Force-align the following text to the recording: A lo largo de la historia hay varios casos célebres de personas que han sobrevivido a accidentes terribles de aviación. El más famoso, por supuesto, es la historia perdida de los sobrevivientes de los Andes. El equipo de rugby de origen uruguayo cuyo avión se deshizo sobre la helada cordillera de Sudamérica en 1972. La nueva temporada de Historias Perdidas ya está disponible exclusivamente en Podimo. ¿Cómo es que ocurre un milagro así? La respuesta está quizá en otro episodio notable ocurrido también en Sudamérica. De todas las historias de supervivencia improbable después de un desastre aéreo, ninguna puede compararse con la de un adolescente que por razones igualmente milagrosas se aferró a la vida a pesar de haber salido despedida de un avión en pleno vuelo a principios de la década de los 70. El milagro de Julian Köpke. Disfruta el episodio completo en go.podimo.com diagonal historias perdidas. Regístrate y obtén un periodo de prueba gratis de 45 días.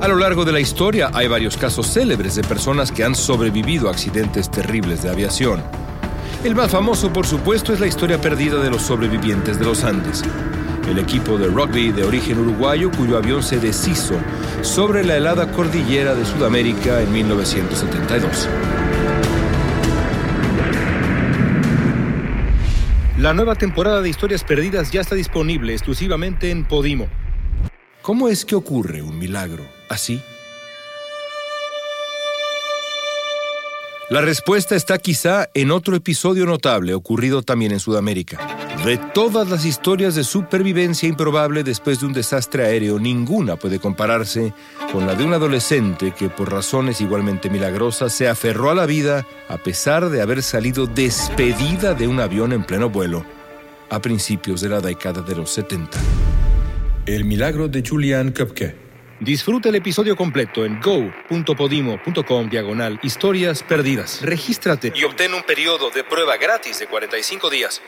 A 0.00 0.08
lo 0.08 0.16
largo 0.16 0.44
de 0.44 0.52
la 0.52 0.60
historia 0.60 1.10
hay 1.12 1.26
varios 1.26 1.56
casos 1.56 1.88
célebres 1.88 2.36
de 2.36 2.42
personas 2.44 2.92
que 2.92 3.02
han 3.02 3.16
sobrevivido 3.16 3.88
a 3.88 3.90
accidentes 3.90 4.48
terribles 4.48 5.02
de 5.02 5.10
aviación. 5.10 5.62
El 6.44 6.54
más 6.54 6.70
famoso, 6.70 7.12
por 7.12 7.26
supuesto, 7.26 7.72
es 7.72 7.80
la 7.80 7.88
historia 7.88 8.20
perdida 8.20 8.62
de 8.62 8.70
los 8.70 8.82
sobrevivientes 8.82 9.58
de 9.58 9.64
los 9.64 9.82
Andes. 9.82 10.22
El 10.88 11.00
equipo 11.00 11.36
de 11.36 11.48
rugby 11.48 11.90
de 11.90 12.04
origen 12.04 12.38
uruguayo 12.38 12.92
cuyo 12.92 13.16
avión 13.16 13.42
se 13.42 13.58
deshizo 13.58 14.14
sobre 14.62 15.02
la 15.02 15.16
helada 15.16 15.50
cordillera 15.50 16.14
de 16.14 16.24
Sudamérica 16.24 17.02
en 17.02 17.12
1972. 17.12 18.48
La 23.18 23.32
nueva 23.32 23.54
temporada 23.54 24.02
de 24.02 24.10
Historias 24.10 24.44
Perdidas 24.44 24.90
ya 24.92 25.00
está 25.00 25.14
disponible 25.14 25.72
exclusivamente 25.72 26.50
en 26.50 26.66
Podimo. 26.66 27.08
¿Cómo 28.02 28.28
es 28.28 28.44
que 28.44 28.54
ocurre 28.54 29.00
un 29.00 29.18
milagro 29.18 29.66
así? 29.88 30.20
La 34.10 34.20
respuesta 34.20 34.76
está 34.76 34.98
quizá 34.98 35.48
en 35.54 35.70
otro 35.70 35.96
episodio 35.96 36.44
notable 36.44 36.92
ocurrido 36.92 37.40
también 37.40 37.72
en 37.72 37.80
Sudamérica. 37.80 38.55
De 38.84 38.98
todas 38.98 39.48
las 39.48 39.64
historias 39.64 40.14
de 40.14 40.22
supervivencia 40.22 41.08
improbable 41.08 41.64
después 41.64 41.98
de 41.98 42.06
un 42.06 42.12
desastre 42.12 42.64
aéreo, 42.64 43.00
ninguna 43.00 43.56
puede 43.56 43.80
compararse 43.80 44.52
con 44.92 45.06
la 45.06 45.14
de 45.14 45.24
un 45.24 45.32
adolescente 45.32 46.12
que 46.16 46.28
por 46.28 46.52
razones 46.52 47.00
igualmente 47.00 47.50
milagrosas 47.50 48.12
se 48.12 48.28
aferró 48.28 48.70
a 48.70 48.74
la 48.74 48.86
vida 48.86 49.26
a 49.48 49.58
pesar 49.58 50.08
de 50.08 50.22
haber 50.22 50.42
salido 50.42 50.86
despedida 50.86 51.94
de 51.94 52.06
un 52.06 52.20
avión 52.20 52.52
en 52.52 52.62
pleno 52.64 52.88
vuelo 52.88 53.24
a 53.90 54.00
principios 54.00 54.60
de 54.60 54.68
la 54.68 54.80
década 54.80 55.20
de 55.22 55.34
los 55.34 55.50
70. 55.50 55.98
El 57.06 57.24
milagro 57.24 57.68
de 57.68 57.82
Julian 57.86 58.30
Köpke. 58.30 58.76
Disfruta 59.20 59.70
el 59.70 59.76
episodio 59.76 60.14
completo 60.14 60.64
en 60.64 60.80
go.podimo.com 60.80 62.50
diagonal 62.50 63.00
historias 63.02 63.62
perdidas. 63.62 64.20
Regístrate 64.22 64.92
y 64.94 65.04
obtén 65.04 65.32
un 65.32 65.42
periodo 65.42 65.90
de 65.90 66.04
prueba 66.04 66.36
gratis 66.36 66.78
de 66.78 66.86
45 66.86 67.48
días. 67.48 67.82